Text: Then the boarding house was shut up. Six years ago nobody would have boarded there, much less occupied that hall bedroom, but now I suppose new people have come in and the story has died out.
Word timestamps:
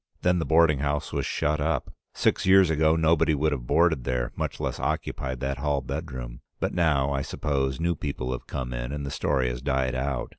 Then 0.23 0.39
the 0.39 0.45
boarding 0.47 0.79
house 0.79 1.13
was 1.13 1.27
shut 1.27 1.61
up. 1.61 1.93
Six 2.15 2.47
years 2.47 2.71
ago 2.71 2.95
nobody 2.95 3.35
would 3.35 3.51
have 3.51 3.67
boarded 3.67 4.03
there, 4.03 4.31
much 4.35 4.59
less 4.59 4.79
occupied 4.79 5.41
that 5.41 5.59
hall 5.59 5.81
bedroom, 5.81 6.41
but 6.59 6.73
now 6.73 7.11
I 7.11 7.21
suppose 7.21 7.79
new 7.79 7.93
people 7.93 8.31
have 8.31 8.47
come 8.47 8.73
in 8.73 8.91
and 8.91 9.05
the 9.05 9.11
story 9.11 9.47
has 9.49 9.61
died 9.61 9.93
out. 9.93 10.29